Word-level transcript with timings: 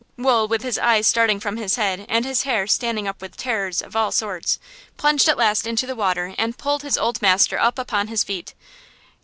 Wool 0.17 0.47
with 0.47 0.63
his 0.63 0.79
eyes 0.79 1.05
starting 1.05 1.39
from 1.39 1.57
his 1.57 1.75
head 1.75 2.07
and 2.09 2.25
his 2.25 2.41
hair 2.41 2.65
standing 2.65 3.07
up 3.07 3.21
with 3.21 3.37
terrors 3.37 3.83
of 3.83 3.95
all 3.95 4.11
sorts, 4.11 4.57
plunged 4.97 5.29
at 5.29 5.37
last 5.37 5.67
into 5.67 5.85
the 5.85 5.93
water 5.95 6.33
and 6.39 6.57
pulled 6.57 6.81
his 6.81 6.97
old 6.97 7.21
master 7.21 7.59
up 7.59 7.77
upon 7.77 8.07
his 8.07 8.23
feet. 8.23 8.55